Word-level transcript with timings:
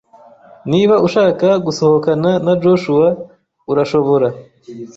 Niba 0.71 0.95
ushaka 1.07 1.47
gusohokana 1.65 2.31
na 2.45 2.53
Joshua, 2.61 3.07
urashobora. 3.71 4.27